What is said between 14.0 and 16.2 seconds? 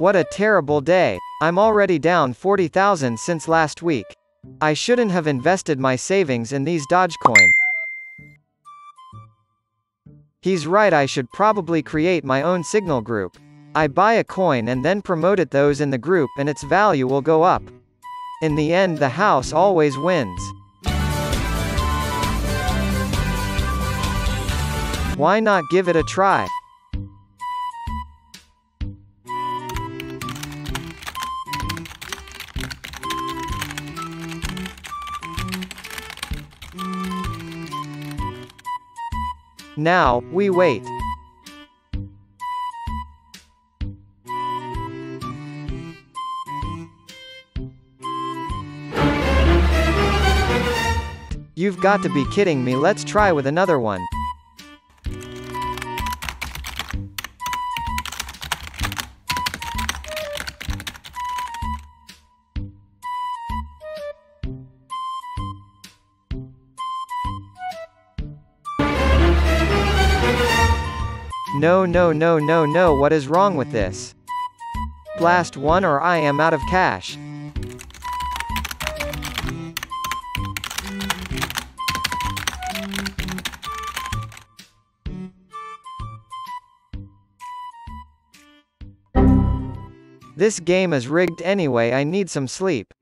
a coin and then promote it those in the